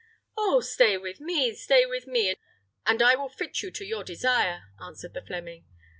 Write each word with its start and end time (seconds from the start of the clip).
"Oh! 0.35 0.61
stay 0.61 0.97
with 0.97 1.19
me, 1.19 1.53
stay 1.53 1.85
with 1.85 2.07
me, 2.07 2.35
and 2.87 3.03
I 3.03 3.13
will 3.13 3.29
fit 3.29 3.61
you 3.61 3.69
to 3.69 3.85
your 3.85 4.03
desire," 4.03 4.63
answered 4.83 5.13
the 5.13 5.21
Fleming. 5.21 5.65